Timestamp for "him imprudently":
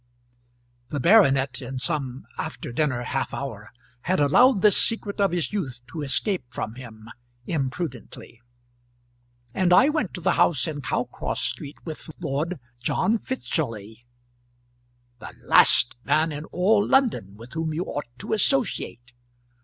6.73-8.41